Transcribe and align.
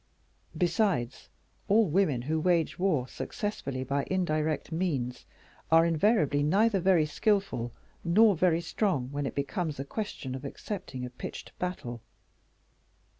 Besides, 0.57 1.29
all 1.67 1.85
women 1.87 2.23
who 2.23 2.39
wage 2.39 2.79
war 2.79 3.07
successfully 3.07 3.83
by 3.83 4.07
indirect 4.09 4.71
means, 4.71 5.27
are 5.71 5.85
invariably 5.85 6.41
neither 6.41 6.79
very 6.79 7.05
skillful 7.05 7.71
nor 8.03 8.35
very 8.35 8.61
strong 8.61 9.11
when 9.11 9.27
it 9.27 9.35
becomes 9.35 9.79
a 9.79 9.85
question 9.85 10.33
of 10.33 10.43
accepting 10.43 11.05
a 11.05 11.11
pitched 11.11 11.51
battle. 11.59 12.01